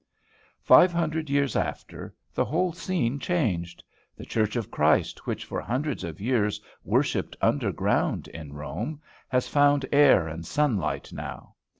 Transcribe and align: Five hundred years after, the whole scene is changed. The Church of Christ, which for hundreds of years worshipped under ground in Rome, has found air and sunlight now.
Five 0.63 0.91
hundred 0.91 1.29
years 1.29 1.55
after, 1.55 2.11
the 2.33 2.43
whole 2.43 2.73
scene 2.73 3.17
is 3.19 3.21
changed. 3.21 3.83
The 4.17 4.25
Church 4.25 4.55
of 4.55 4.71
Christ, 4.71 5.27
which 5.27 5.45
for 5.45 5.61
hundreds 5.61 6.03
of 6.03 6.19
years 6.19 6.59
worshipped 6.83 7.37
under 7.39 7.71
ground 7.71 8.27
in 8.29 8.51
Rome, 8.53 8.99
has 9.29 9.47
found 9.47 9.85
air 9.91 10.27
and 10.27 10.43
sunlight 10.43 11.13
now. 11.13 11.53